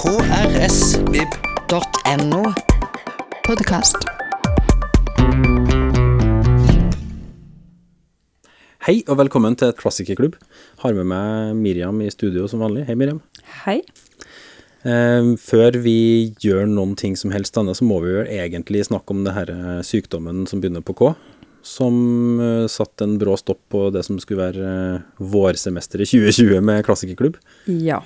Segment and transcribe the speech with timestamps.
[0.00, 1.58] krsvib.no.
[3.44, 4.06] Podkast.
[8.86, 10.38] Hei og velkommen til klassikerklubb.
[10.80, 12.86] Har med meg Miriam i studio som vanlig.
[12.88, 13.20] Hei, Miriam.
[13.66, 13.84] Hei.
[14.88, 19.12] Eh, før vi gjør noen ting som helst annet, så må vi jo egentlig snakke
[19.12, 21.12] om det her eh, sykdommen som begynner på K.
[21.60, 24.64] Som satt satte en brå stopp på det som skulle være
[24.96, 27.36] eh, vårsemesteret 2020 med klassikerklubb.
[27.68, 28.00] Ja.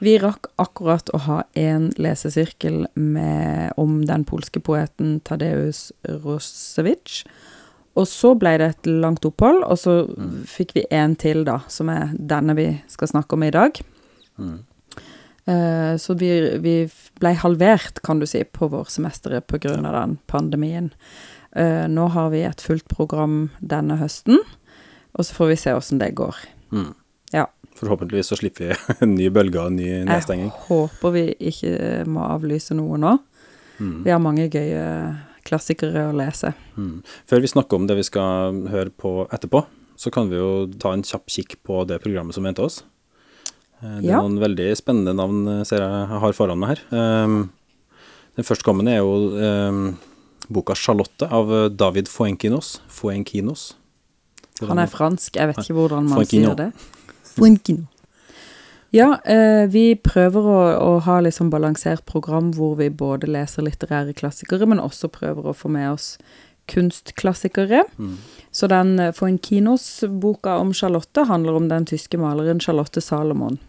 [0.00, 7.22] Vi rakk akkurat å ha en lesesirkel med, om den polske poeten Tadeusz Rosewicz.
[7.98, 9.94] Og så ble det et langt opphold, og så
[10.48, 13.80] fikk vi en til, da, som er denne vi skal snakke om i dag.
[15.50, 16.30] Eh, så vi,
[16.64, 16.74] vi
[17.20, 20.92] ble halvert, kan du si, på vårsemesteret på grunn av den pandemien.
[21.52, 24.40] Eh, nå har vi et fullt program denne høsten,
[25.12, 26.38] og så får vi se åssen det går.
[26.70, 26.92] Mm.
[27.80, 28.76] Forhåpentligvis så slipper vi
[29.06, 30.50] en ny bølge og en ny nedstenging.
[30.52, 31.72] Jeg håper vi ikke
[32.10, 33.16] må avlyse noe nå.
[33.80, 33.94] Mm.
[34.04, 34.84] Vi har mange gøye
[35.48, 36.52] klassikere å lese.
[36.76, 36.98] Mm.
[37.26, 39.64] Før vi snakker om det vi skal høre på etterpå,
[40.00, 42.82] så kan vi jo ta en kjapp kikk på det programmet som venter oss.
[43.82, 44.20] Eh, Det er Ja.
[44.20, 47.24] noen veldig spennende navn eh, ser jeg har foran meg her.
[47.24, 47.50] Um,
[48.36, 49.98] den førstkommende er jo um,
[50.52, 52.80] boka 'Charlotte' av eh, David Fuenkinos.
[52.88, 53.74] Fuenkinos.
[54.68, 56.50] Han er fransk, jeg vet ikke hvordan man Fuenquino.
[56.52, 56.72] sier det.
[57.40, 57.88] Fuenquino.
[58.90, 63.62] Ja, eh, vi prøver å, å ha litt sånn balansert program hvor vi både leser
[63.62, 66.16] litterære klassikere, men også prøver å få med oss
[66.70, 67.84] kunstklassikere.
[67.98, 68.16] Mm.
[68.50, 73.60] Så den For en kinos-boka om Charlotte handler om den tyske maleren Charlotte Salomon.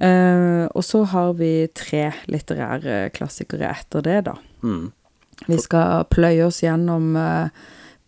[0.00, 4.36] Eh, og så har vi tre litterære klassikere etter det, da.
[4.64, 4.92] Mm.
[5.48, 7.48] Vi skal pløye oss gjennom uh,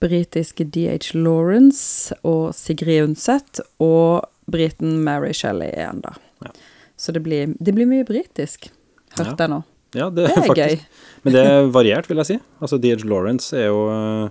[0.02, 1.14] britiske D.H.
[1.16, 6.14] Lawrence og Sigrid Undset, og briten Mary Shelley igjen, da.
[6.44, 6.50] Ja.
[6.96, 8.70] Så det blir, det blir mye britisk,
[9.18, 9.62] hørte jeg nå.
[9.94, 10.56] Ja, det, Det er faktisk.
[10.56, 11.18] gøy.
[11.24, 12.36] Men det er variert, vil jeg si.
[12.64, 13.04] Altså, D.H.
[13.04, 14.30] Lawrence er jo eh,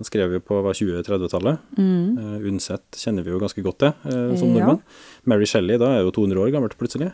[0.00, 1.58] Han skrev jo på 20-30-tallet.
[1.76, 2.18] Mm.
[2.18, 4.64] Uh, Undset kjenner vi jo ganske godt til uh, som Ja.
[4.64, 4.82] nordmenn.
[5.28, 7.10] Mary Shelley da er jo 200 år gammelt plutselig.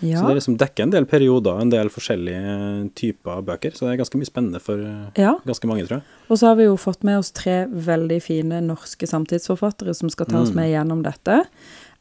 [0.00, 0.20] Ja.
[0.20, 3.74] Så det liksom dekker en del perioder, en del forskjellige typer bøker.
[3.76, 4.80] Så det er ganske mye spennende for
[5.18, 5.34] ja.
[5.44, 6.18] ganske mange, tror jeg.
[6.30, 10.26] Og så har vi jo fått med oss tre veldig fine norske samtidsforfattere som skal
[10.26, 10.56] ta oss Mm.
[10.56, 11.44] med gjennom dette.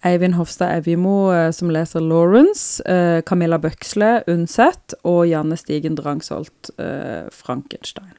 [0.05, 6.69] Eivind Hofstad Evjemo, eh, som leser Lawrence, eh, Camilla Bøksle, Undset, og Janne Stigen Drangsholt,
[6.79, 8.13] eh, Frankenstein.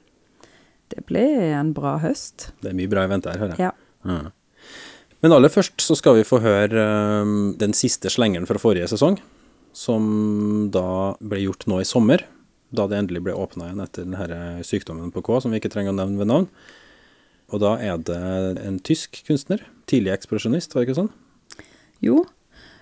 [0.90, 2.50] Det blir en bra høst.
[2.60, 3.72] Det er mye bra i vente her, hører jeg.
[4.04, 4.20] Ja.
[5.22, 6.84] Men aller først så skal vi få høre
[7.60, 9.19] den siste slengeren fra forrige sesong,
[9.76, 12.25] som da ble gjort nå i sommer,
[12.70, 15.94] da det endelig ble åpna igjen etter denne sykdommen på K, som vi ikke trenger
[15.94, 16.50] å nevne ved navn.
[17.50, 18.20] Og da er det
[18.62, 21.10] en tysk kunstner, tidlig ekspresjonist, var det ikke sånn?
[22.04, 22.22] Jo.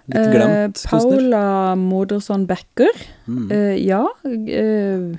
[0.09, 1.22] Litt glemt eh, kunstner.
[1.22, 1.44] Paula
[1.81, 3.00] Moderson Becker.
[3.28, 3.49] Mm.
[3.53, 4.03] Eh, ja.
[4.25, 5.16] eh,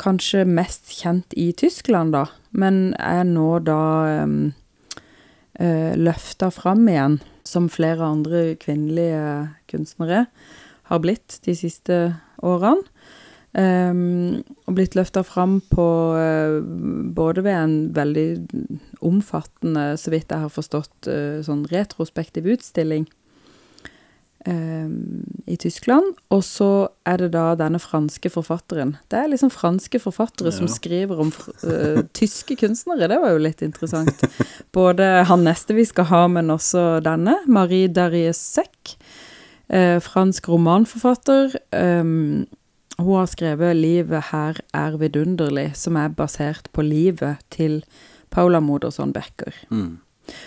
[0.00, 2.26] kanskje mest kjent i Tyskland, da.
[2.56, 3.80] Men er nå da
[4.24, 4.52] um,
[5.56, 9.22] løfta fram igjen, som flere andre kvinnelige
[9.70, 10.26] kunstnere
[10.90, 12.00] har blitt de siste
[12.44, 12.84] årene.
[13.56, 16.58] Um, og blitt løfta fram på uh,
[17.16, 18.26] både ved en veldig
[19.00, 23.06] omfattende, så vidt jeg har forstått, uh, sånn retrospektiv utstilling
[24.44, 26.18] um, i Tyskland.
[26.36, 26.68] Og så
[27.08, 28.98] er det da denne franske forfatteren.
[29.08, 31.32] Det er liksom franske forfattere som skriver om
[31.64, 33.08] uh, tyske kunstnere.
[33.08, 34.26] Det var jo litt interessant.
[34.76, 37.38] Både han neste vi skal ha, men også denne.
[37.48, 38.98] Marie Darrieussecq.
[39.68, 41.56] Eh, fransk romanforfatter.
[41.72, 42.46] Um,
[42.98, 47.84] hun har skrevet 'Livet her er vidunderlig', som er basert på livet til
[48.30, 49.52] Paula Modersson Becker.
[49.70, 49.98] Mm.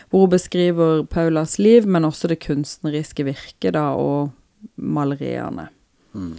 [0.09, 4.31] Hvor hun beskriver Paulas liv, men også det kunstneriske virket da, og
[4.75, 5.67] maleriene.
[6.13, 6.37] Mm.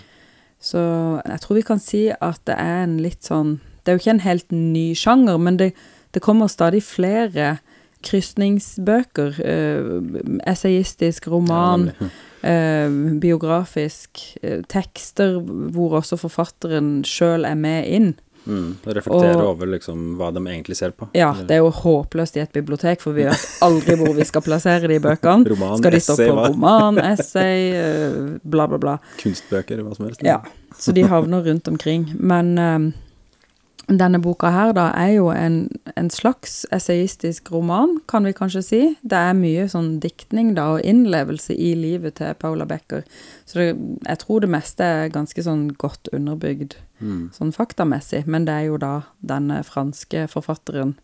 [0.60, 0.78] Så
[1.26, 4.10] jeg tror vi kan si at det er en litt sånn Det er jo ikke
[4.10, 5.72] en helt ny sjanger, men det,
[6.14, 7.58] det kommer stadig flere
[8.04, 9.40] krysningsbøker.
[9.40, 12.08] Eh, essayistisk roman, Ja,
[12.42, 12.88] eh,
[13.22, 15.38] biografisk, eh, tekster
[15.74, 18.12] hvor også forfatteren sjøl er med inn.
[18.46, 18.78] Mm.
[18.84, 21.10] Reflektere over liksom hva de egentlig ser på.
[21.14, 24.44] Ja, det er jo håpløst i et bibliotek, for vi vet aldri hvor vi skal
[24.46, 25.44] plassere de bøkene.
[25.52, 26.48] Roman, Skal de stå essay, på hva?
[26.54, 28.96] roman, essay, eh, bla, bla, bla.
[29.20, 30.24] Kunstbøker, hva som helst.
[30.26, 30.40] Ja,
[30.78, 32.08] så de havner rundt omkring.
[32.16, 32.56] Men
[33.98, 35.64] denne boka her da er jo en,
[35.96, 38.80] en slags essayistisk roman, kan vi kanskje si.
[39.02, 43.02] Det er mye sånn diktning da, og innlevelse i livet til Paula Becker.
[43.48, 43.70] Så det,
[44.06, 47.30] jeg tror det meste er ganske sånn godt underbygd Mm.
[47.32, 48.26] sånn faktamessig.
[48.26, 50.94] Men det er jo da denne franske forfatteren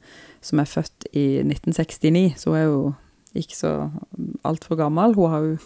[0.44, 2.80] som er født i 1969, så hun er jo
[3.36, 3.70] ikke så
[4.44, 5.14] altfor gammel.
[5.16, 5.56] Hun har jo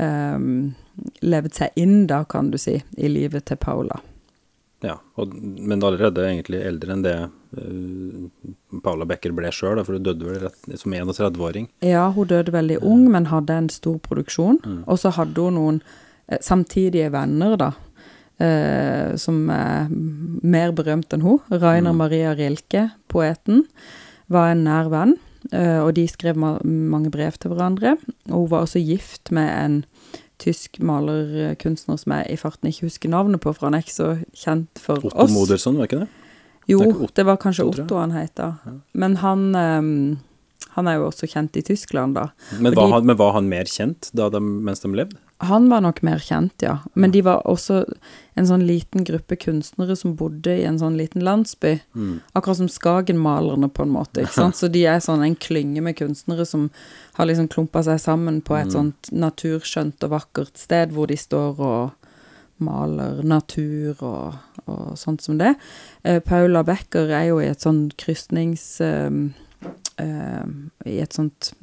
[0.00, 0.74] um,
[1.20, 4.00] levd seg inn, da, kan du si, i livet til Paula.
[4.82, 7.14] Ja, og, men allerede egentlig eldre enn det
[7.58, 11.68] uh, Paula Becker ble sjøl, for hun døde vel rett, som 31-åring.
[11.84, 14.60] Ja, hun døde veldig ung, men hadde en stor produksjon.
[14.64, 14.82] Mm.
[14.86, 15.80] Og så hadde hun noen
[16.28, 17.72] eh, samtidige venner, da.
[18.40, 21.42] Eh, som er mer berømt enn hun.
[21.52, 21.98] Rainer Mm.
[22.00, 23.66] Maria Rilke, poeten,
[24.32, 25.18] var en nær venn.
[25.52, 27.98] eh, og de skrev ma mange brev til hverandre.
[28.30, 29.84] Og hun var også gift med en
[30.40, 34.08] tysk malerkunstner som jeg i farten ikke husker navnet på, for han er ikke så
[34.36, 35.34] kjent for Otto oss.
[35.34, 36.08] Modersson, var ikke det?
[36.70, 37.64] Jo, Det Otto, det var kanskje.
[37.70, 38.50] Otto han het da.
[38.94, 40.18] Men han, um,
[40.76, 42.28] han er jo også kjent i Tyskland, da.
[42.60, 45.18] Men var, de- han, men var han mer kjent da de, mens de levde?
[45.42, 46.78] Han var nok mer kjent, ja.
[46.92, 47.78] Men de var også
[48.36, 51.78] en sånn liten gruppe kunstnere som bodde i en sånn liten landsby.
[51.96, 52.18] Mm.
[52.36, 54.26] Akkurat som Skagenmalerne, på en måte.
[54.26, 54.58] ikke sant?
[54.60, 56.68] Så de er sånn en klynge med kunstnere som
[57.16, 61.64] har liksom klumpa seg sammen på et sånt naturskjønt og vakkert sted, hvor de står
[61.64, 61.96] og
[62.60, 64.36] maler natur og,
[64.68, 65.54] og sånt som det.
[66.04, 68.74] Eh, Paula Becker er jo i et sånn krysnings...
[68.84, 69.30] ehm,
[70.00, 71.54] ehm, I et sånt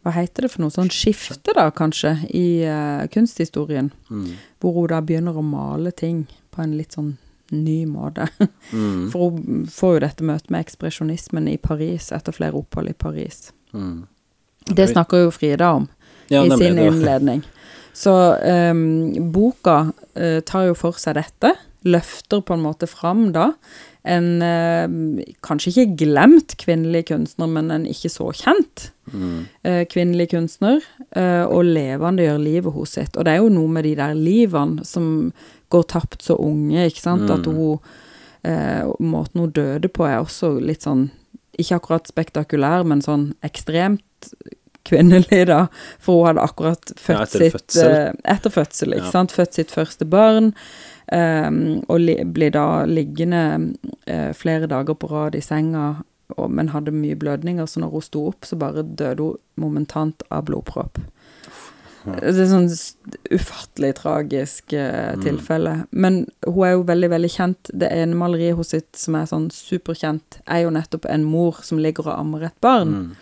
[0.00, 0.72] Hva heter det for noe?
[0.72, 3.90] Sånn skifte, da, kanskje, i uh, kunsthistorien.
[4.08, 4.30] Mm.
[4.62, 6.22] Hvor hun da begynner å male ting
[6.54, 7.14] på en litt sånn
[7.50, 8.28] ny måte.
[8.72, 9.08] Mm.
[9.12, 13.50] For hun får jo dette møtet med ekspresjonismen i Paris etter flere opphold i Paris.
[13.74, 14.06] Mm.
[14.70, 15.88] Det snakker jo Frida om
[16.30, 17.42] Ja, i sin innledning.
[17.92, 23.52] Så um, boka uh, tar jo for seg dette, løfter på en måte fram da
[24.04, 29.46] en eh, kanskje ikke glemt kvinnelig kunstner, men en ikke så kjent Mm.
[29.64, 30.80] eh, kvinnelig kunstner,
[31.16, 33.16] eh, og levendegjør livet hos sitt.
[33.16, 35.32] Og det er jo noe med de der livene som
[35.68, 37.30] går tapt så unge, ikke sant, Mm.
[37.40, 37.80] at hun
[38.44, 41.10] eh, Måten hun døde på er også litt sånn
[41.58, 44.00] ikke akkurat spektakulær, men sånn ekstremt
[44.86, 45.66] kvinnelig, da.
[46.00, 47.90] For hun hadde akkurat født Ja, etter sitt fødsel.
[47.90, 49.10] eh, Etter fødsel, ikke Ja.
[49.10, 49.32] sant.
[49.32, 50.54] Født sitt første barn.
[51.12, 53.74] Ehm, og li, blir da liggende
[54.06, 56.02] eh, flere dager på rad i senga,
[56.36, 60.22] og, men hadde mye blødninger, så når hun sto opp, så bare døde hun momentant
[60.30, 60.98] av blodpropp.
[62.00, 62.70] Det er sånn
[63.34, 65.22] ufattelig tragisk eh, Mm.
[65.22, 65.72] tilfelle.
[65.92, 67.70] Men hun er jo veldig, veldig kjent.
[67.74, 71.78] Det ene maleriet hos sitt som er sånn superkjent, er jo nettopp en mor som
[71.78, 72.88] ligger og ammer et barn.
[72.88, 73.16] Mm.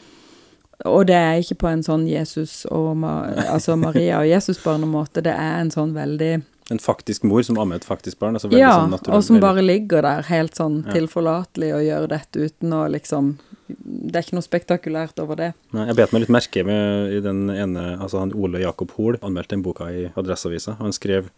[0.86, 5.24] Og det er ikke på en sånn Jesus og Ma altså Maria og Jesus-barnemåte.
[5.26, 8.36] Det er en sånn veldig En faktisk mor som ammer et faktisk barn.
[8.36, 10.92] Altså Ja, sånn og som bare ligger der helt sånn Ja.
[10.92, 13.38] tilforlatelig og gjør dette uten å liksom
[13.68, 15.54] Det er ikke noe spektakulært over det.
[15.72, 19.18] Nei, jeg bet meg litt merke med i den ene Altså han Ole Jakob Hoel
[19.22, 20.76] anmeldte den boka i Adresseavisa.
[20.78, 21.28] Han skrev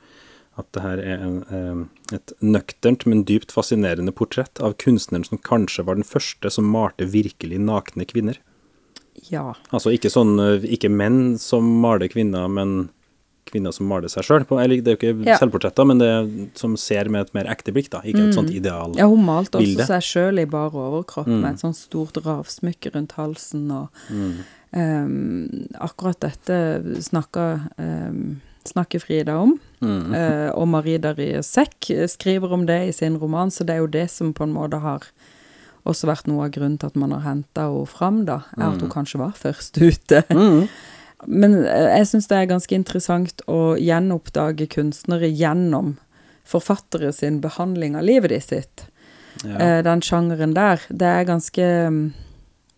[0.58, 5.38] at det her er en, eh, et nøkternt, men dypt fascinerende portrett av kunstneren som
[5.38, 8.36] kanskje var den første som malte virkelig nakne kvinner.
[9.30, 9.54] Ja.
[9.72, 12.90] Altså ikke sånn eh, Ikke menn som maler kvinner, men
[13.50, 14.44] kvinner som maler seg sjøl.
[14.60, 15.36] Eller det er jo ikke Ja.
[15.38, 18.00] selvportretter, men det er som ser med et mer ekte blikk, da.
[18.00, 18.92] Ikke et sånt ideal.
[18.92, 18.98] bilde.
[18.98, 21.40] Ja, hun malte også seg sjøl i bar overkropp Mm.
[21.42, 24.34] med et sånt stort ravsmykke rundt halsen og Mm.
[24.74, 26.56] um, Akkurat dette
[27.02, 29.58] snakka um, snakker Frida om.
[29.82, 30.12] Mm.
[30.14, 33.86] Uh, og Marie Darie Sekk skriver om det i sin roman, så det er jo
[33.86, 35.00] det som på en måte har
[35.86, 38.80] også vært noe av grunnen til at man har henta henne fram, da, er at
[38.84, 40.22] hun kanskje var først ute.
[40.28, 40.68] Mm.
[41.26, 45.96] Men eh, jeg syns det er ganske interessant å gjenoppdage kunstnere gjennom
[46.48, 48.86] forfattere sin behandling av livet de sitt.
[49.44, 49.56] Ja.
[49.56, 50.82] Eh, Den sjangeren der.
[50.88, 52.02] Det er ganske mm,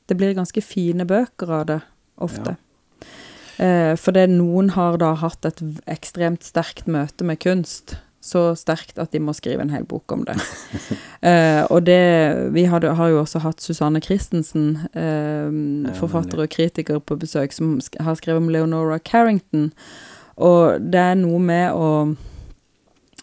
[0.07, 1.81] Det blir ganske fine bøker av det,
[2.21, 2.57] ofte.
[2.59, 3.97] Ja.
[3.97, 7.95] fordi noen har da hatt et ekstremt sterkt møte med kunst.
[8.23, 10.37] Så sterkt at de må skrive en hel bok om det.
[11.29, 17.01] eh, og det Vi hadde, har jo også hatt Susanne Christensen, eh, forfatter og kritiker,
[17.03, 19.73] på besøk, som har skrevet om Leonora Carrington.
[20.39, 21.89] Og det er noe med å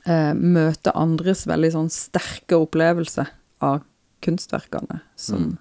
[0.04, 3.26] eh, møte andres veldig sånn sterke opplevelse
[3.64, 3.82] av
[4.24, 5.54] kunstverkene, som,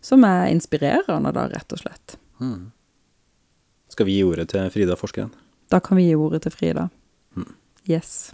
[0.00, 2.16] som er inspirerende, da, rett og slett.
[2.40, 2.70] Mm.
[3.92, 5.32] Skal vi gi ordet til Frida forskeren?
[5.70, 6.88] Da kan vi gi ordet til Frida.
[7.88, 8.32] Yes.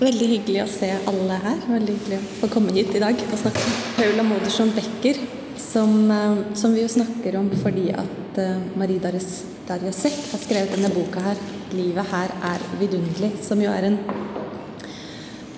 [0.00, 1.58] Veldig hyggelig å se alle her.
[1.68, 3.64] Veldig hyggelig å få komme hit i dag og snakke.
[3.98, 5.18] Paula Modersson Becker,
[5.60, 10.72] som, eh, som vi jo snakker om fordi at eh, Marie Darius Darja har skrevet
[10.72, 11.36] denne boka her,
[11.70, 13.98] 'Livet her er vidunderlig', som jo er en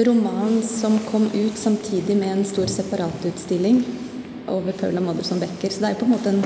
[0.00, 3.84] roman som kom ut samtidig med en stor separatutstilling
[4.48, 5.70] over Paula Modersson Becker.
[5.70, 6.44] Så det er jo på en måte en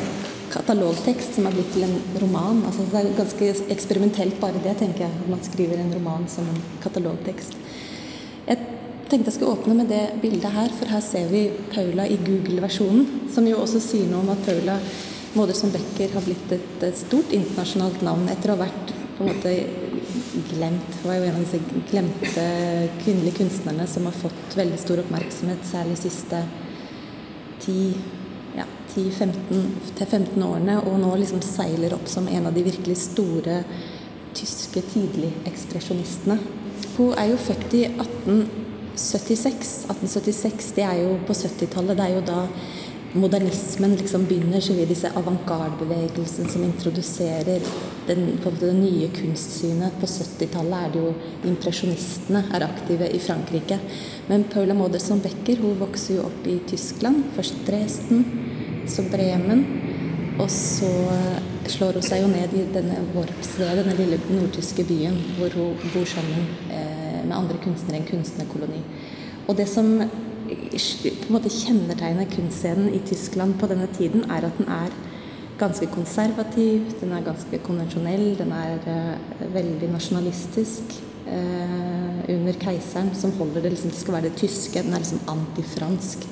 [0.52, 2.62] katalogtekst som har blitt til en roman.
[2.66, 6.44] Altså det er ganske eksperimentelt bare det, tenker jeg, at man skriver en roman som
[6.44, 7.56] en katalogtekst.
[8.46, 8.58] Jeg
[9.10, 13.30] tenkte jeg skulle åpne med det bildet her, for her ser vi Paula i Google-versjonen,
[13.34, 14.78] som jo også sier noe om at Paula
[15.54, 19.52] som Becker har blitt et, stort internasjonalt navn etter å ha vært på en måte
[20.52, 20.94] glemt.
[21.02, 22.46] Hun er jo en av disse glemte
[23.02, 26.40] kvinnelige kunstnerne som har fått veldig stor oppmerksomhet, særlig de siste
[27.66, 27.76] 10
[28.56, 33.60] ja, 10-15 årene, og nå liksom seiler opp som en av de virkelig store
[34.36, 36.38] tyske tidlig-ekspresjonistene.
[36.96, 39.72] Hun er jo født i 1876.
[39.92, 41.96] 1876, det er jo på 70-tallet.
[41.98, 42.38] Det er jo da
[43.16, 47.64] modernismen liksom begynner, så vil disse avantgarde-bevegelsene som introduserer
[48.08, 48.22] den,
[48.60, 49.98] det nye kunstsynet.
[50.00, 51.12] På 70-tallet er det jo
[51.50, 53.78] impresjonistene er aktive i Frankrike.
[54.30, 57.28] Men Paula Modersohn Becker hun vokser jo opp i Tyskland.
[57.36, 58.24] Først Dresden,
[58.88, 59.66] så Bremen.
[60.40, 60.90] Og så
[61.72, 66.06] slår hun seg jo ned i denne Worpsved, denne lille nordtyske byen, hvor hun bor
[66.08, 68.82] sammen eh, med andre kunstnere, en kunstnerkoloni.
[69.46, 69.92] Og det som
[70.46, 74.94] på en måte kjennetegner kunstscenen i Tyskland på denne tiden, er at den er
[75.58, 80.98] ganske konservativ, den er ganske konvensjonell, den er uh, veldig nasjonalistisk.
[81.26, 85.24] Uh, under keiseren, som holder det liksom, det skal være det tyske, den er liksom
[85.32, 86.26] antifransk.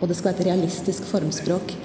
[0.00, 1.76] Og det skal være et realistisk formspråk.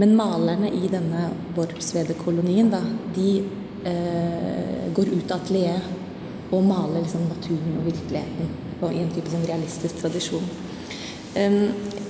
[0.00, 2.80] Men malerne i denne Worpswede-kolonien, da,
[3.14, 3.42] de
[3.84, 9.44] eh, går ut av atelieret og maler liksom naturen og virkeligheten i en type sånn
[9.46, 10.48] realistisk tradisjon.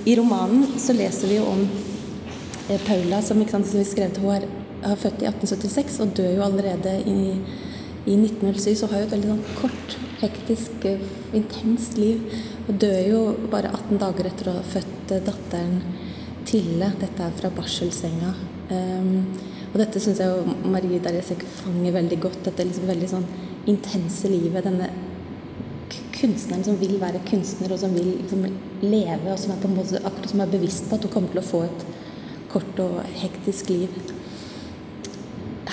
[0.05, 1.61] I romanen så leser vi jo om
[2.69, 4.47] eh, Paula, som, sant, som vi skrev til hun er,
[4.83, 7.37] er født i 1876 og dør jo allerede i,
[8.03, 8.73] i 1907.
[8.81, 11.05] Så har hun et veldig sånn kort, hektisk, eh,
[11.39, 12.25] intenst liv.
[12.67, 13.21] Og dør jo
[13.53, 15.79] bare 18 dager etter å ha født eh, datteren
[16.47, 16.91] Tille.
[17.01, 18.33] Dette er fra barselsenga.
[18.73, 19.25] Um,
[19.73, 22.43] og dette syns jeg jo Marie Darjesek fanger veldig godt.
[22.45, 23.27] Dette liksom veldig sånn
[23.71, 24.67] intense livet.
[24.67, 24.91] Denne
[26.13, 28.45] kunstneren som vil være kunstner, og som vil liksom
[28.83, 31.33] leve, og som er på en måte akkurat som er bevisst på at hun kommer
[31.33, 31.87] til å få et
[32.53, 33.97] kort og hektisk liv.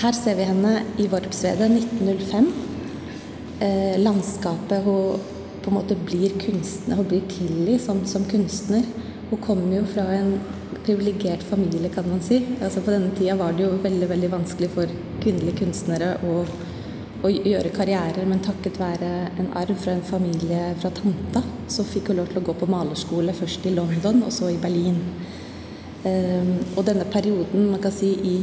[0.01, 2.49] Her ser vi henne i Vorpsvedet 1905.
[3.61, 5.21] Eh, landskapet hun
[5.61, 8.87] på en måte blir kunstner, hun blir til i som, som, kunstner.
[9.29, 10.39] Hun kommer jo fra en
[10.87, 12.41] privilegert familie, kan man si.
[12.61, 16.45] Altså På denne tida var det jo veldig veldig vanskelig for kvinnelige kunstnere å
[17.21, 19.11] å gjøre karrierer, men takket være
[19.41, 22.69] en arv fra en familie fra tanta, så fikk hun lov til å gå på
[22.71, 24.99] malerskole, først i London og så i Berlin.
[26.01, 28.37] Um, og denne perioden, man kan si i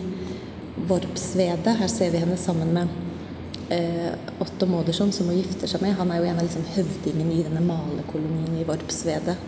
[0.88, 2.92] Vorpsvedet, her ser vi henne sammen med
[3.74, 4.14] uh,
[4.46, 5.98] Otto Modersson, som hun gifter seg med.
[5.98, 9.40] Han er jo en av liksom, høvdingene i denne malerkolonien i Vorpsvedet.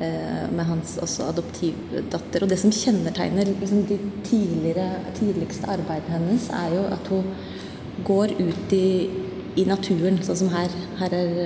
[0.00, 2.42] Uh, med hans også adoptivdatter.
[2.42, 7.28] Og det som kjennetegner liksom, de tidligste arbeidene hennes, er jo at hun
[8.08, 9.10] går ut i,
[9.60, 10.74] i naturen, sånn som her.
[10.98, 11.36] Her er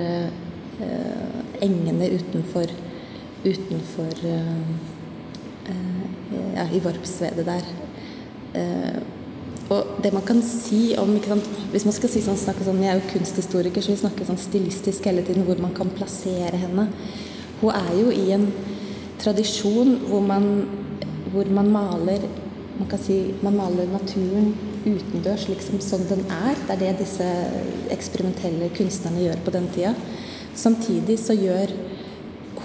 [0.79, 1.37] uh,
[1.67, 2.71] engene utenfor,
[3.43, 4.49] utenfor uh,
[5.67, 6.01] uh,
[6.55, 7.71] ja, I Vorpsvedet der.
[9.69, 12.93] og det man kan si om sant, Hvis man skal si sånn, snakke sånn Jeg
[12.93, 16.87] er jo kunsthistoriker, så vi snakker sånn stilistisk hele tiden hvor man kan plassere henne.
[17.61, 18.49] Hun er jo i en
[19.21, 20.67] tradisjon hvor man,
[21.33, 22.27] hvor man maler
[22.77, 24.51] man kan si man maler naturen
[24.85, 26.55] utendørs liksom som den er.
[26.67, 27.27] Det er det disse
[27.93, 29.93] eksperimentelle kunstnerne gjør på den tida.
[30.55, 31.73] Samtidig så gjør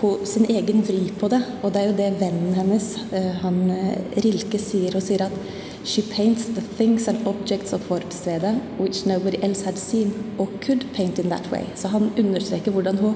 [0.02, 3.58] hun sin egen vri på det, og det er jo det vennen hennes, eh, han
[3.70, 4.96] eh, Rilke, sier.
[4.96, 5.36] Hun sier at
[5.84, 10.84] She paints the things and objects of Vorpsvede which nobody else had seen or could
[10.94, 11.64] paint in that way.
[11.74, 13.14] Så han understreker hvordan hun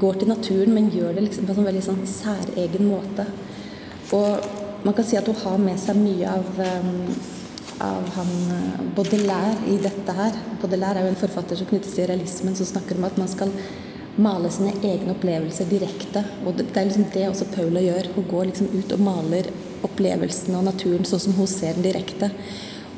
[0.00, 3.26] går til naturen, men gjør det liksom på en veldig sånn særegen måte.
[4.16, 7.14] Og man kan si at hun har med seg mye av, um,
[7.84, 10.36] av han uh, Baudelaire i dette her.
[10.60, 13.54] Baudelaire er jo en forfatter som knyttes til realismen, som snakker om at man skal
[14.14, 16.22] male sine egne opplevelser direkte.
[16.44, 18.12] Og det, er liksom det også Paula gjør.
[18.14, 19.50] Hun går liksom ut og maler
[19.84, 22.30] opplevelsene og naturen sånn som hun ser den direkte.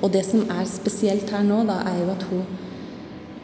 [0.05, 2.45] Og det som er spesielt her nå, da, er jo at hun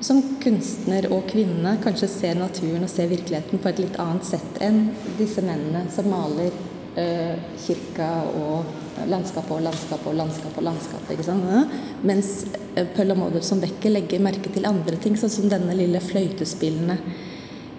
[0.02, 4.62] som kunstner og kvinne kanskje ser naturen og ser virkeligheten på et litt annet sett
[4.64, 6.50] enn disse mennene som maler
[6.99, 11.12] eh, kirka og landskapet og landskapet og landskapet og landskapet.
[11.14, 11.76] ikke sant?
[12.06, 12.32] Mens
[12.75, 16.02] eh, Pøll og Mauder som Becker legger merke til andre ting, sånn som denne lille
[16.02, 16.99] fløytespillende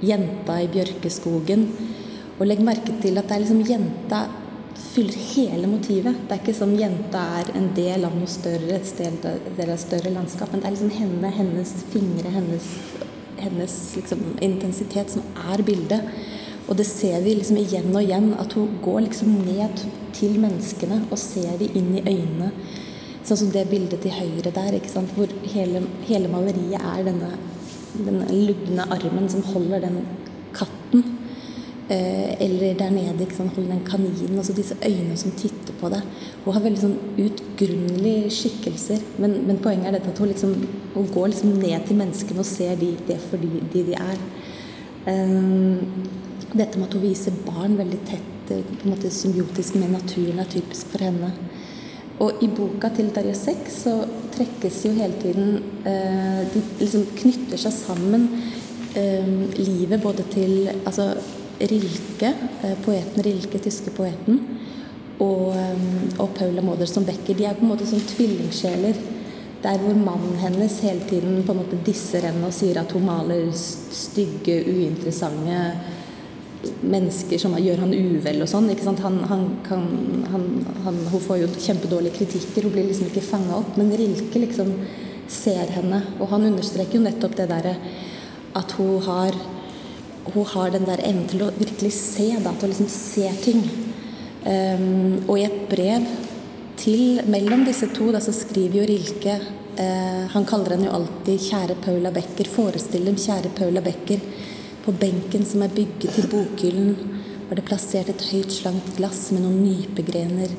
[0.04, 1.68] jenta i bjørkeskogen.
[2.40, 4.24] Og legg merke til at det er liksom jenta
[4.76, 6.16] fyller hele motivet.
[6.28, 9.26] Det er ikke som jenta er en del av noe større, et sted,
[9.58, 10.52] del av større landskap.
[10.52, 12.70] Men det er liksom henne, hennes fingre, hennes,
[13.42, 16.08] hennes liksom intensitet som er bildet.
[16.68, 19.84] Og det ser vi liksom igjen og igjen, at hun går liksom ned
[20.16, 22.52] til menneskene og ser de inn i øynene.
[23.24, 25.12] Sånn som det bildet til høyre der, ikke sant?
[25.16, 27.34] hvor hele, hele maleriet er denne,
[27.96, 30.02] denne lugne armen som holder den
[30.56, 31.23] katten.
[31.90, 33.56] Eh, eller der nede ikke sant?
[33.56, 34.38] holder den kaninen.
[34.38, 36.02] Altså disse øynene som titter på deg.
[36.46, 39.04] Hun har veldig sånn utgrunnelige skikkelser.
[39.20, 40.54] Men, men, poenget er dette at hun, liksom,
[40.94, 44.24] hun går liksom ned til menneskene og ser de, det for de, de, de er.
[45.04, 46.08] Um,
[46.54, 50.40] dette med at hun viser barn veldig tett, eh, på en måte symbiotisk med naturen,
[50.40, 51.34] er typisk for henne.
[52.24, 53.98] Og i boka til Darja Sekk så
[54.32, 58.28] trekkes jo hele tiden De liksom knytter seg sammen
[59.58, 61.08] livet både til altså,
[61.60, 62.34] Rilke,
[62.64, 64.42] uh, poeten Rilke, tyske poeten,
[65.24, 65.54] og,
[66.20, 67.38] og Paula Moder som Becker.
[67.38, 68.98] De er på en måte som tvillingsjeler.
[69.64, 73.06] Der hvor mannen hennes hele tiden på en måte disser henne og sier at hun
[73.08, 75.60] maler stygge, uinteressante
[76.84, 78.70] mennesker som gjør han uvel og sånn.
[78.98, 79.46] Han, han,
[80.34, 83.78] han, hun får jo kjempedårlige kritikker, hun blir liksom ikke fanga opp.
[83.80, 84.74] Men Rilke liksom
[85.32, 87.78] ser henne, og han understreker jo nettopp det derre
[88.60, 89.38] at hun har,
[90.32, 93.64] hun har den der evnen til å virkelig se, da, til å liksom se ting.
[94.44, 96.08] Um, og i et brev
[96.80, 101.40] til mellom disse to da, så skriver jo Rilke uh, Han kaller henne jo alltid
[101.40, 102.52] 'kjære Paula Becker'.
[102.52, 104.24] Forestill dem 'kjære Paula Becker'.
[104.84, 106.96] På benken som er bygget til bokhyllen,
[107.48, 110.52] var det plassert et høyt, slankt glass med noen nypegrener.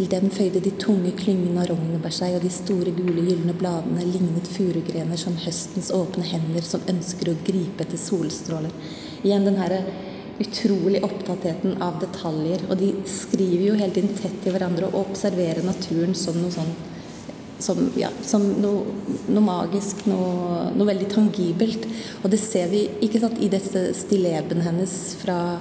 [0.00, 4.06] Til den føyde de tunge klyngene av rognebær seg, og de store, gule, gylne bladene
[4.08, 8.72] lignet furugrener som høstens åpne hender som ønsker å gripe etter solstråler.
[9.20, 9.82] Igjen den herre
[10.40, 12.64] utrolig opptattheten av detaljer.
[12.70, 16.72] Og de skriver jo hele tiden tett til hverandre og observerer naturen som noe sånn
[17.60, 18.86] som, ja, som noe,
[19.28, 21.84] noe, magisk, noe, noe, veldig tangibelt.
[22.22, 25.58] Og det ser vi ikke sant, i disse stilleben hennes fra,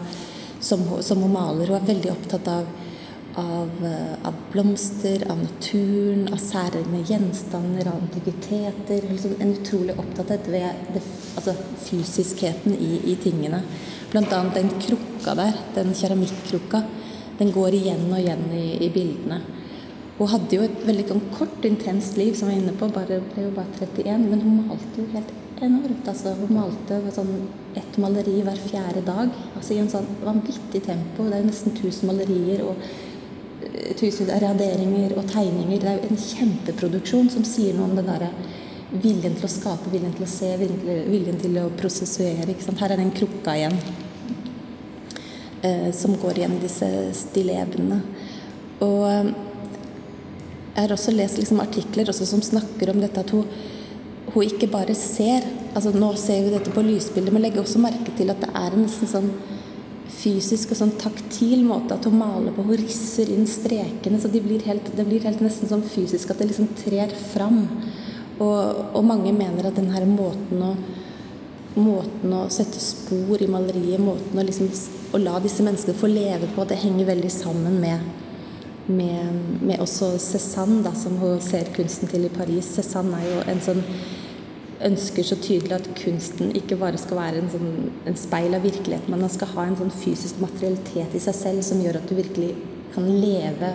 [0.64, 1.68] som, som, hun maler.
[1.68, 2.70] Hun er veldig opptatt av,
[3.36, 3.70] av,
[4.24, 9.06] av blomster, av naturen, av særegne gjenstander, av antikviteter.
[9.12, 11.04] Liksom en utrolig opptatthet ved det,
[11.36, 11.54] altså
[11.86, 13.62] fysiskheten i, i tingene.
[14.12, 16.84] Blant annet den krukka der, den keramikkrukka,
[17.40, 19.42] den går igjen og igjen i, i bildene.
[20.20, 22.90] Hun hadde jo et veldig sånn kort, intenst liv, som jeg var inne på.
[22.92, 24.26] Bare, ble jo bare 31.
[24.28, 25.30] Men hun malte jo helt
[25.64, 26.10] enormt.
[26.12, 27.32] Altså, hun malte sånn
[27.80, 29.32] ett maleri hver fjerde dag.
[29.54, 31.24] Altså I en sånn vanvittig tempo.
[31.24, 32.84] Det er jo nesten 1000 malerier og
[33.76, 35.80] uh, tusen raderinger og tegninger.
[35.80, 38.34] Det er jo en kjempeproduksjon som sier noe om den derre
[38.90, 42.56] viljen til å skape, viljen til å se, viljen til, viljen til å prosessuere.
[42.56, 43.82] Her er den krukka igjen.
[45.62, 46.88] Eh, som går igjen i disse
[47.20, 47.98] stillebene.
[48.86, 49.32] Og eh,
[50.70, 53.44] jeg har også lest liksom, artikler også som snakker om dette at hun,
[54.32, 55.44] hun ikke bare ser
[55.76, 58.74] altså Nå ser vi dette på lysbildet, men legger også merke til at det er
[58.74, 59.28] en nesten sånn
[60.20, 62.66] fysisk og sånn taktil måte at hun maler på.
[62.68, 66.42] Hun risser inn strekene, så de blir helt, det blir helt nesten sånn fysisk at
[66.42, 67.66] det liksom trer fram.
[68.40, 70.74] Og, og mange mener at denne måten å,
[71.80, 74.72] måten å sette spor i maleriet, måten å, liksom,
[75.16, 78.08] å la disse menneskene få leve på, det henger veldig sammen med,
[78.88, 82.72] med, med også Cézanne, da, som hun ser kunsten til i Paris.
[82.80, 83.84] Cézanne er jo en sånn
[84.86, 87.72] ønsker så tydelig at kunsten ikke bare skal være en, sånn,
[88.08, 91.66] en speil av virkeligheten, men den skal ha en sånn fysisk materialitet i seg selv
[91.68, 92.54] som gjør at du virkelig
[92.94, 93.74] kan leve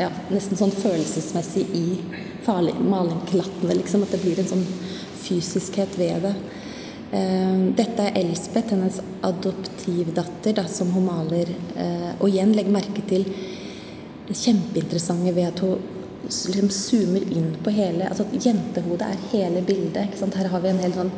[0.00, 1.86] ja, nesten sånn følelsesmessig i
[2.46, 4.04] malingklattene, liksom.
[4.06, 4.64] At det blir en sånn
[5.22, 6.34] fysiskhet ved det.
[7.12, 11.52] Uh, dette er Elspeth, hennes adoptivdatter, da, som hun maler.
[11.76, 13.26] Uh, og igjen legg merke til
[14.28, 15.91] det kjempeinteressante ved at hun
[16.24, 20.18] liksom zoomer inn på hele altså at Jentehodet er hele bildet.
[20.36, 21.14] Her har vi en hel sånn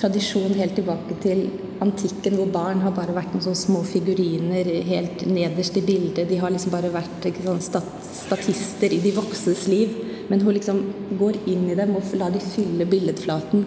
[0.00, 1.42] tradisjon helt tilbake til
[1.84, 6.28] antikken, hvor barn har bare vært noen sånne små figuriner helt nederst i bildet.
[6.28, 9.98] De har liksom bare vært sånn, statister i de voksnes liv.
[10.30, 10.82] Men hun liksom
[11.18, 13.64] går inn i dem og lar de fylle billedflaten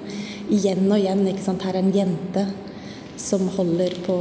[0.53, 1.25] igjen og igjen.
[1.27, 1.65] ikke sant?
[1.67, 2.45] Her er en jente
[3.19, 4.15] som holder på,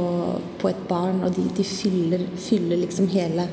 [0.61, 3.47] på et barn, og de, de fyller, fyller, liksom hele,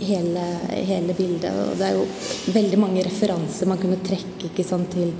[0.00, 0.44] hele,
[0.88, 1.52] hele, bildet.
[1.52, 2.06] Og det er jo
[2.54, 5.12] veldig mange referanser man kunne trekke ikke sant, til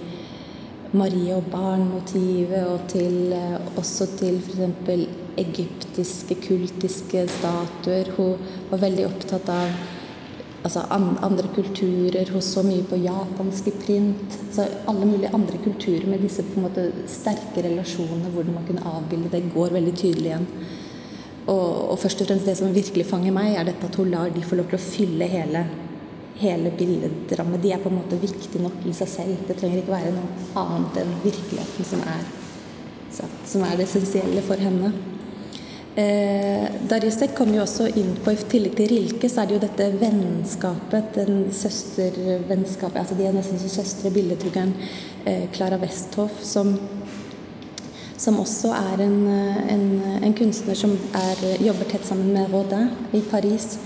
[0.93, 5.07] Marie og barn-motivet, og til, eh, også til f.eks.
[5.39, 8.11] egyptiske, kultiske statuer.
[8.17, 8.37] Hun
[8.71, 9.71] var veldig opptatt av
[10.65, 12.33] altså andre kulturer.
[12.33, 14.39] Hun så mye på japanske print.
[14.53, 18.95] Så alle mulige andre kulturer med disse på en måte sterke relasjonene, hvordan man kunne
[18.97, 20.49] avbilde det, går veldig tydelig igjen.
[21.51, 24.31] Og, og først og fremst det som virkelig fanger meg, er dette at hun lar
[24.35, 25.65] de få lov til å fylle hele
[26.41, 27.63] hele billedrammet.
[27.63, 29.47] De er på en måte viktige nok i seg selv.
[29.49, 32.27] Det trenger ikke være noe annet enn virkeligheten som er,
[33.13, 34.93] som er det essensielle for henne.
[35.99, 39.63] Eh, Darjusek kom jo også inn på, I tillegg til Rilke, så er det jo
[39.65, 44.71] dette vennskapet, den søstervennskapet altså De er nesten som søstre, billedhuggeren
[45.27, 46.77] eh, Clara Westhoff, som,
[48.21, 49.17] som også er en,
[49.73, 49.87] en,
[50.21, 53.79] en kunstner som er, jobber tett sammen med Rodin i Paris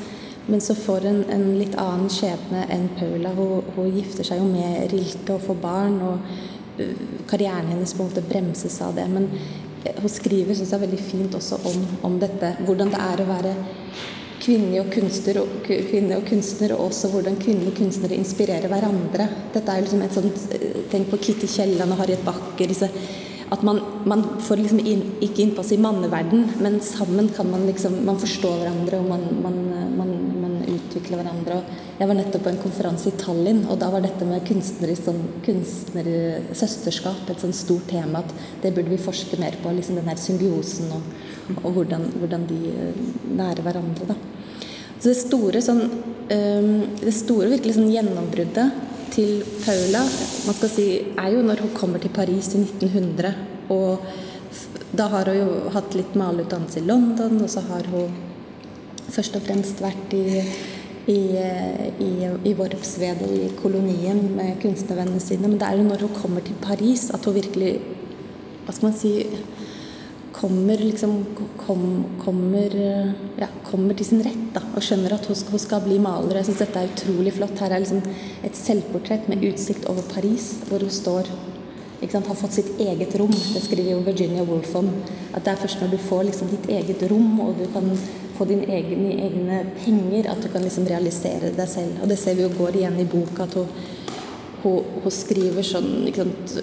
[0.46, 3.32] Men så får hun en litt annen skjebne enn Paula.
[3.36, 6.98] Hun, hun gifter seg jo med Rilke og får barn, og øh,
[7.30, 9.06] karrieren hennes på en måte bremses av det.
[9.08, 12.52] Men øh, hun skriver synes jeg, veldig fint også om, om dette.
[12.66, 13.54] Hvordan det er å være
[14.44, 19.30] kvinne og kunstner, og, kvinne og kunstner, og også hvordan kvinnelige kunstnere inspirerer hverandre.
[19.54, 20.42] Dette er liksom et sånt
[20.92, 22.68] Tenk på Kitty Kielland og Harriet Backer.
[22.68, 22.90] disse
[23.54, 28.00] at man, man får liksom inn, ikke innpass i manneverden, men sammen kan man liksom
[28.06, 29.58] Man forstår hverandre, og man, man,
[29.98, 30.12] man,
[30.42, 31.60] man utvikler hverandre.
[31.60, 35.06] Og jeg var nettopp på en konferanse i Tallinn, og da var dette med kunstnerisk
[35.08, 38.24] sånn, kunstnersøsterskap et sånn stort tema.
[38.24, 39.72] At det burde vi forske mer på.
[39.76, 41.12] liksom Den her symbiosen og,
[41.60, 43.04] og hvordan, hvordan, de eh,
[43.38, 44.10] nærer hverandre.
[44.10, 44.18] da.
[44.98, 45.86] Så det store sånn
[46.24, 50.02] Det store virkelig sånn gjennombruddet til Paula
[50.44, 53.34] man skal si, er jo når hun kommer til Paris i 1900.
[53.72, 54.02] Og
[54.94, 58.12] da har hun jo hatt litt maleutdannelse i London, og så har hun
[59.14, 60.42] først og fremst vært i,
[61.10, 61.18] i,
[62.02, 62.12] i,
[62.50, 65.48] i Vorpsvedet, i kolonien, med kunstnervennene sine.
[65.48, 67.76] Men det er jo når hun kommer til Paris at hun virkelig
[68.64, 69.10] Hva skal man si
[70.34, 71.24] kommer, liksom,
[71.66, 72.74] kom, kommer,
[73.38, 76.40] ja, kommer, til sin rett da, og skjønner at hun, hun skal bli maler.
[76.40, 77.58] Jeg syns dette er utrolig flott.
[77.62, 78.02] Her er liksom
[78.44, 81.30] et selvportrett med utsikt over Paris, hvor hun står
[82.10, 83.32] sant, har fått sitt eget rom.
[83.32, 84.90] Det skriver jo Virginia Woolf om.
[85.32, 87.88] At det er først når du får liksom ditt eget rom, og du kan
[88.34, 92.02] få dine egne, egne penger, at du kan liksom realisere deg selv.
[92.02, 93.46] Og det ser vi jo går igjen i boka.
[93.46, 93.68] at hun
[94.64, 96.56] hun, hun, skriver sånn sant,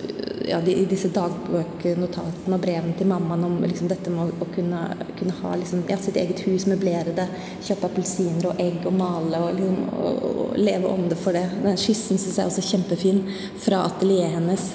[0.50, 4.82] ja, I disse dagbøknotatene og brevene til mammaen om liksom, dette med å, kunne,
[5.20, 7.28] kunne ha liksom, ja, sitt eget hus, møblere det,
[7.68, 11.46] kjøpe appelsiner og egg og male og, liksom, og, og leve om det for det.
[11.64, 13.24] Den skissen syns jeg er også kjempefin
[13.62, 14.72] fra atelieret hennes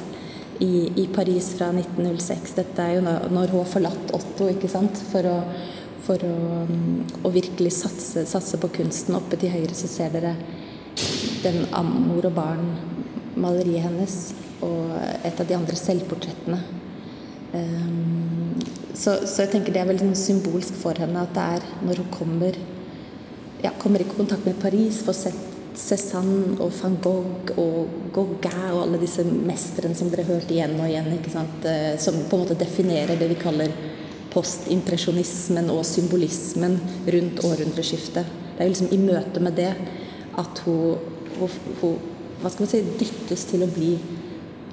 [0.58, 2.54] i, i, Paris fra 1906.
[2.56, 5.36] Dette er jo når, hun har forlatt Otto ikke sant, for å,
[6.06, 6.62] for å,
[7.26, 9.18] å virkelig satse, satse på kunsten.
[9.18, 10.36] Oppe til høyre så ser dere
[11.44, 11.66] den
[12.06, 12.70] mor og barn
[13.36, 14.16] maleriet hennes
[14.64, 14.94] og
[15.24, 16.60] et av de andre selvportrettene.
[17.52, 18.56] Um,
[18.96, 22.08] så, så, jeg tenker det er veldig symbolsk for henne at det er når hun
[22.12, 22.56] kommer
[23.62, 25.44] ja, kommer i kontakt med Paris, får sett
[25.76, 30.88] Cézanne og van Gogh og Gauguin og alle disse mestrene som dere hørte igjen og
[30.88, 31.66] igjen, ikke sant?
[31.68, 33.74] Eh, som på en måte definerer det vi kaller
[34.32, 36.78] postimpresjonismen og symbolismen
[37.12, 38.28] rundt århundreskiftet.
[38.56, 39.72] Det er liksom i møte med det
[40.40, 40.96] at hun,
[41.36, 43.94] hun, hun hva skal man si, dyttes til å bli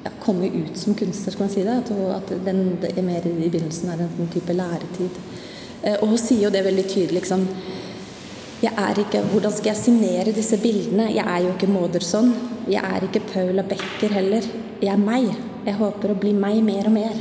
[0.03, 1.77] ja, komme ut som kunstner, skal man si det.
[1.83, 5.21] At, at den, er mer i begynnelsen er en type læretid.
[5.83, 7.47] Eh, og hun sier jo det veldig tydelig, liksom
[8.63, 11.09] jeg er ikke, Hvordan skal jeg signere disse bildene?
[11.11, 12.29] Jeg er jo ikke Moderson.
[12.71, 14.45] Jeg er ikke Paula Becker heller.
[14.81, 15.33] Jeg er meg.
[15.65, 17.17] Jeg håper å bli meg mer og mer.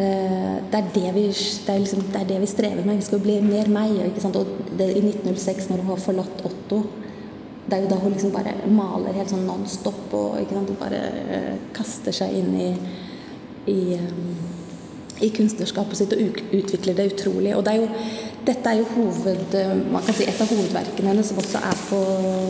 [0.00, 2.98] Eh, det er det vi, det er liksom, det er det vi strever med.
[2.98, 4.00] Vi skal bli mer meg.
[4.02, 6.82] Og det, I 1906, når hun har forlatt Otto,
[7.70, 10.72] det er jo da hun liksom bare maler helt sånn non stop og ikke sant,
[10.80, 12.70] bare uh, kaster seg inn i,
[13.70, 14.32] i, um,
[15.20, 17.52] i, kunstnerskapet sitt og utvikler det utrolig.
[17.56, 18.08] Og det er jo,
[18.48, 21.84] dette er jo hoved, uh, man kan si et av hovedverkene hennes, som også er
[21.86, 22.00] på,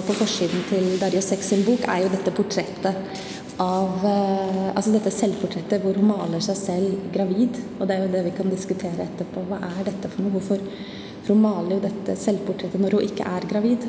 [0.09, 3.21] på forsiden til Darjo Sex sin bok, er jo dette portrettet
[3.61, 7.59] av uh, Altså dette selvportrettet hvor hun maler seg selv gravid.
[7.77, 9.43] Og det er jo det vi kan diskutere etterpå.
[9.51, 10.33] Hva er dette for noe?
[10.39, 13.85] Hvorfor for hun maler jo dette selvportrettet når hun ikke er gravid.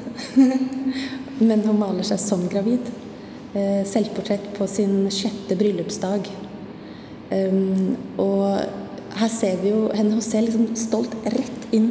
[1.48, 2.92] Men hun maler seg som gravid.
[3.54, 6.30] Eh, selvportrett på sin sjette bryllupsdag.
[7.32, 8.60] Um, og
[9.16, 11.88] her ser vi jo henne Hun ser liksom stolt rett inn,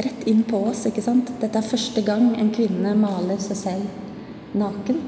[0.00, 0.86] rett inn på oss.
[0.88, 1.32] ikke sant?
[1.40, 5.02] Dette er første gang en kvinne maler seg selv naken.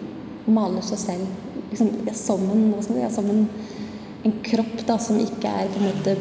[0.51, 3.45] Maler seg selv liksom, som, en, si, som en,
[4.25, 6.17] en, kropp da, som ikke er på en måte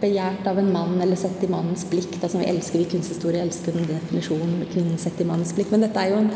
[0.00, 2.18] begjært av en mann eller sett i mannens blikk.
[2.22, 5.72] Da, som vi elsker i kunsthistorie, elsker den definisjonen kvinnen sett i mannens blikk.
[5.74, 6.30] Men dette er jo en,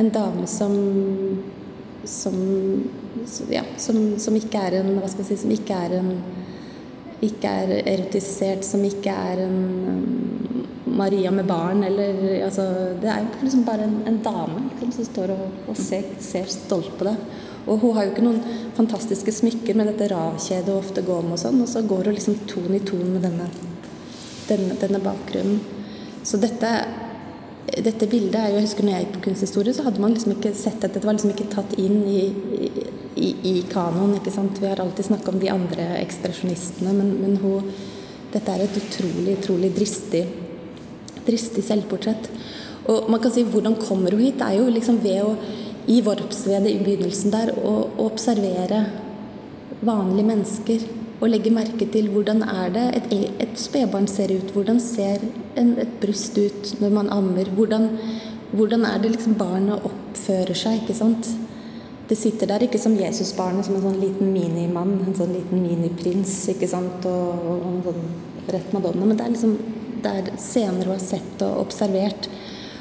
[0.00, 0.76] en dame som
[2.04, 2.36] som,
[3.52, 6.14] ja, som, som, ikke er en Hva skal jeg si Som ikke er en
[7.20, 9.58] ikke er erotisert, som ikke er en
[10.86, 12.62] Maria med barn, eller altså,
[13.00, 16.48] Det er jo liksom bare en, en dame liksom, som står og, og ser, ser
[16.48, 17.14] stolt på det.
[17.66, 18.40] Og hun har jo ikke noen
[18.76, 22.16] fantastiske smykker med dette ravkjedet hun ofte går med og sånn, og så går hun
[22.16, 23.50] liksom ton i ton med denne,
[24.48, 25.60] denne, denne bakgrunnen.
[26.24, 26.70] Så dette,
[27.84, 30.34] dette bildet er jo, Jeg husker når jeg gikk på kunsthistorie, så hadde man liksom
[30.36, 30.98] ikke sett dette.
[30.98, 32.24] Det var liksom ikke tatt inn i,
[33.16, 34.16] i, i kanoen.
[34.18, 34.60] ikke sant?
[34.60, 37.70] Vi har alltid snakka om de andre ekspresjonistene, men, men hun,
[38.32, 40.24] dette er et utrolig, utrolig dristig,
[41.26, 42.30] dristig selvportrett.
[42.90, 44.38] Og man kan si hvordan kommer hun hit?
[44.40, 45.34] Det er jo liksom ved å
[45.88, 48.84] i Vorpsvedet i begynnelsen der å observere
[49.80, 50.88] vanlige mennesker
[51.20, 53.12] og legge merke til hvordan er det et,
[53.44, 54.52] et spedbarn ser ut.
[54.54, 55.20] Hvordan ser
[55.60, 57.48] en, et bryst ut når man ammer?
[57.56, 57.90] Hvordan,
[58.56, 60.80] hvordan er det liksom barnet oppfører seg?
[60.80, 61.28] ikke sant?
[62.08, 66.32] Det sitter der ikke som Jesusbarnet, som en sånn liten minimann, en sånn liten miniprins,
[66.50, 68.00] ikke sant, og, og en sånn
[68.50, 69.06] rett madonna.
[69.06, 69.58] Men det er liksom
[70.00, 72.30] det er scener hun har sett og observert.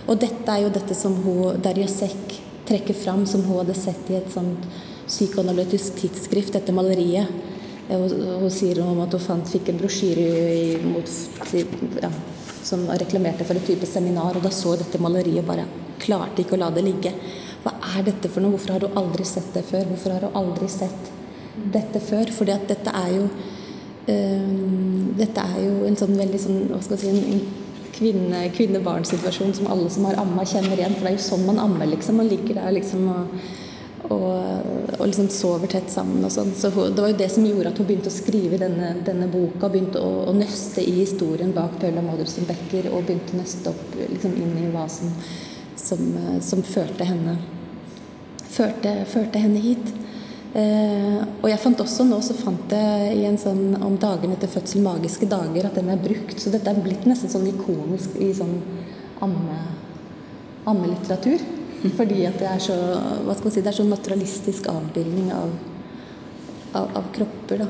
[0.10, 4.10] Og dette er jo dette som hun, Darja Sekk trekker fram, som hun hadde sett
[4.14, 4.68] i et sånt
[5.10, 7.28] psykoanalytisk tidsskrift, dette maleriet.
[7.90, 8.10] Hun,
[8.44, 10.28] hun sier om at hun fant, fikk en brosjyre
[12.04, 12.12] ja,
[12.64, 15.66] som reklamerte for et type seminar, og da så dette maleriet bare
[16.00, 17.14] klarte ikke å la det ligge.
[17.64, 18.54] Hva er dette for noe?
[18.56, 19.88] Hvorfor har hun aldri sett det før?
[19.90, 21.10] Hvorfor har hun aldri sett
[21.74, 22.30] dette før?
[22.36, 23.26] Fordi at dette er jo
[24.14, 24.54] øh,
[25.20, 27.69] Dette er jo en sånn veldig sånn, hva skal jeg si, en kvinne,
[28.00, 30.96] kvinne-barn-situasjon som alle som har amma, kjenner igjen.
[30.96, 32.22] For det er jo sånn man ammer, liksom.
[32.22, 33.36] Man ligger der liksom og,
[34.10, 34.40] og,
[34.98, 36.56] og liksom sover tett sammen og sånn.
[36.58, 39.70] Så det var jo det som gjorde at hun begynte å skrive denne, denne boka.
[39.70, 44.02] Begynte å, å, nøste i historien bak Paula Modersen Becker og begynte å nøste opp
[44.02, 45.14] liksom inn i hva som
[45.80, 47.38] som, eh, som førte, henne,
[48.50, 49.94] førte, førte henne hit.
[50.50, 54.50] Eh, og jeg fant også nå så fant jeg i en sånn om dagene etter
[54.50, 56.38] fødsel, magiske dager, at den er brukt.
[56.42, 58.58] Så dette er blitt nesten sånn ikonisk i sånn
[59.26, 59.60] amme,
[60.70, 61.44] ammelitteratur.
[61.98, 65.54] Fordi at det er så hva skal man si, det er så naturalistisk avbildning av,
[66.74, 67.64] av, av kropper.
[67.64, 67.70] da,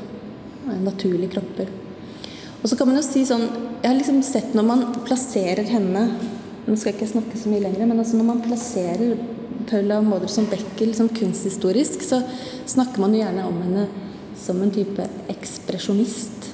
[0.80, 1.70] Naturlige kropper.
[2.60, 3.46] Og så kan man jo si sånn
[3.80, 6.02] Jeg har liksom sett når man plasserer henne
[6.66, 9.14] nå skal jeg ikke snakke så mye lenger, men altså når man plasserer
[9.70, 12.20] Paula Modersohn Beckel som kunsthistorisk, så
[12.66, 13.86] snakker man jo gjerne om henne
[14.38, 16.50] som en type ekspresjonist.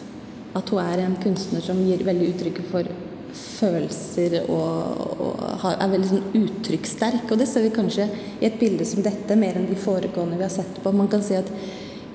[0.56, 2.88] At hun er en kunstner som gir veldig uttrykk for
[3.36, 7.26] følelser og, og er veldig sånn uttrykkssterk.
[7.30, 8.08] Og det ser vi kanskje
[8.40, 10.92] i et bilde som dette mer enn de foregående vi har sett på.
[10.92, 11.50] Man kan si at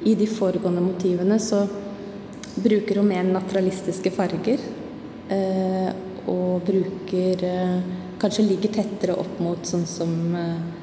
[0.05, 1.63] i de foregående motivene så
[2.61, 4.63] bruker hun mer naturalistiske farger.
[5.31, 5.89] Eh,
[6.29, 7.81] og bruker eh,
[8.21, 10.80] Kanskje ligger tettere opp mot sånn som eh,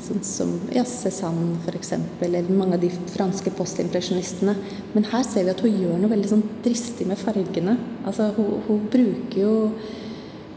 [0.00, 4.54] Sånn som ja, Cézanne f.eks., eller mange av de franske postimpresjonistene.
[4.94, 7.76] Men her ser vi at hun gjør noe veldig sånn dristig med fargene.
[8.04, 9.56] Altså, hun, hun bruker jo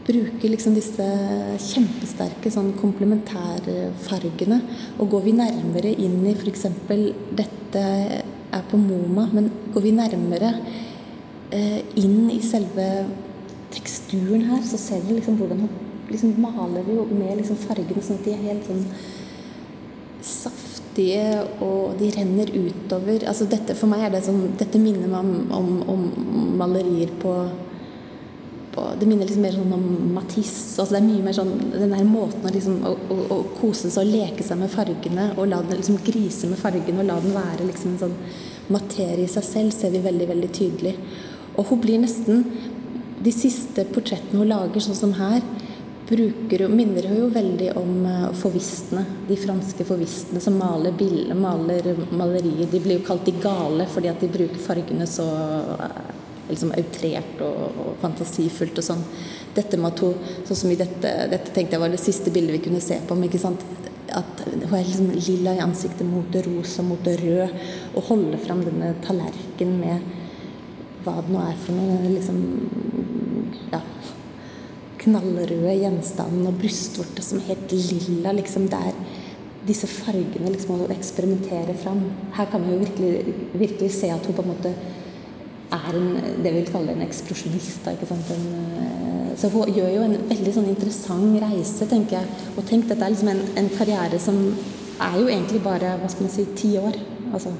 [0.04, 1.04] bruker liksom disse
[1.64, 4.60] kjempesterke sånn komplementærfargene.
[5.00, 6.66] Og går vi nærmere inn i f.eks.
[7.36, 7.84] Dette
[8.54, 10.52] er på MoMA, men går vi nærmere
[11.54, 12.84] Eh, inn i selve
[13.74, 15.83] teksturen her, så ser vi liksom hvordan hun
[16.14, 18.86] liksom maler jo med liksom fargene sånn at de er helt sånn
[20.24, 23.26] saftige, og de renner utover.
[23.28, 27.34] Altså dette for meg er det sånn Dette minner meg om, om, om malerier på,
[28.74, 29.84] Det minner liksom mer sånn om
[30.16, 30.80] Matisse.
[30.80, 34.06] Altså det er mye mer sånn den der måten liksom, å, å, å kose seg
[34.06, 37.36] og leke seg med fargene, og la den liksom grise med fargene, og la den
[37.36, 38.18] være liksom en sånn
[38.74, 40.96] materie i seg selv, ser vi veldig, veldig tydelig.
[41.54, 42.46] Og hun blir nesten
[43.24, 45.40] De siste portrettene hun lager, sånn som her,
[46.08, 49.04] bruker, minner jo veldig om uh, forvistene.
[49.28, 52.68] De franske forvistene som maler, bilder, maler malerier.
[52.70, 55.26] De blir jo kalt de gale fordi at de bruker fargene så
[55.80, 56.02] uh,
[56.48, 59.04] liksom outrert og, og, fantasifullt og sånn.
[59.56, 62.64] Dette med hun, sånn som i dette, dette tenkte jeg var det siste bildet vi
[62.68, 63.16] kunne se på.
[63.16, 63.64] Men ikke sant?
[64.14, 67.54] At hun er liksom lilla i ansiktet mot det rosa, mot det rød,
[67.94, 70.20] og holder fram denne tallerkenen med
[71.04, 72.12] hva det nå er for noe.
[72.12, 72.38] Liksom
[73.72, 73.80] ja,
[75.04, 78.32] knallrøde gjenstanden og brystvorte som er helt lilla.
[78.32, 78.92] liksom der
[79.64, 82.02] disse fargene liksom å eksperimentere fram.
[82.36, 84.74] Her kan vi jo virkelig, virkelig se at hun på en måte
[85.74, 86.10] er en,
[86.42, 87.86] det vi vil kalle en eksplosjonist.
[87.88, 88.30] ikke sant?
[88.34, 92.48] En, eh, så hun gjør jo en veldig sånn interessant reise, tenker jeg.
[92.56, 94.40] Og tenk, dette er liksom en, en karriere som
[95.00, 97.00] er jo egentlig bare hva skal man si, ti år.
[97.32, 97.54] Altså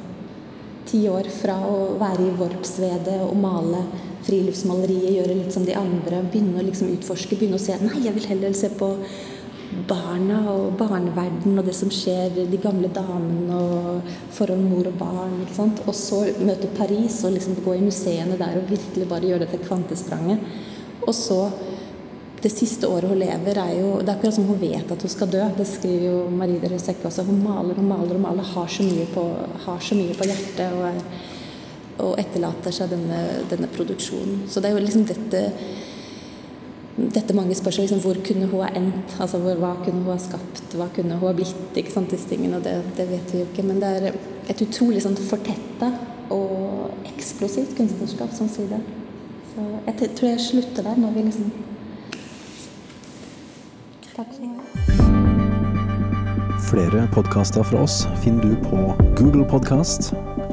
[0.84, 3.80] ti år fra å være i Vorpsvedet og male
[4.24, 8.16] friluftsmaleriet, gjøre litt som de andre, begynne å liksom utforske, begynne å se Nei, jeg
[8.16, 8.94] vil heller se på
[9.88, 15.38] barna og barneverden og det som skjer, de gamle damene og forhold mor og barn.
[15.42, 15.82] ikke sant?
[15.88, 19.62] Og så møte Paris og liksom gå i museene der og virkelig bare gjøre dette
[19.64, 20.44] kvantespranget.
[21.04, 21.40] Og så
[22.44, 25.10] det siste året hun lever, er jo Det er akkurat som hun vet at hun
[25.10, 25.44] skal dø.
[25.56, 27.24] Det skriver jo Marie de Røsek også.
[27.24, 29.24] Hun maler og maler og maler, har så mye på,
[29.80, 31.00] så mye på hjertet og, er,
[31.98, 33.18] og, etterlater seg denne,
[33.50, 34.44] denne, produksjonen.
[34.50, 35.44] Så det er jo liksom dette
[36.94, 39.16] dette mange spør seg liksom, hvor kunne hun ha endt?
[39.18, 40.76] Altså, hvor, hva kunne hun ha skapt?
[40.78, 41.74] Hva kunne hun ha blitt?
[41.74, 43.66] ikke sant, disse tingene, og det, det, vet vi jo ikke.
[43.66, 44.18] Men det er
[44.52, 45.90] et utrolig sånn fortetta
[46.34, 48.82] og eksplosivt kunstnerskap som sier det.
[49.54, 51.52] Så jeg tror jeg slutter der når vi liksom
[54.14, 54.62] Takk for meg.
[56.70, 60.12] Flere podkaster fra oss finner du på Google Podkast,